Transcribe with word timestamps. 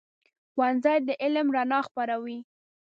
ښوونځی 0.51 0.97
د 1.07 1.09
علم 1.21 1.47
رڼا 1.55 1.79
خپروي. 1.87 2.37